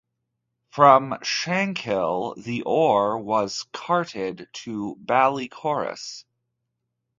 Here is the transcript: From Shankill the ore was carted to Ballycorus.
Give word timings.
From 0.71 1.11
Shankill 1.21 2.33
the 2.43 2.63
ore 2.63 3.19
was 3.19 3.67
carted 3.71 4.47
to 4.53 4.95
Ballycorus. 5.05 6.25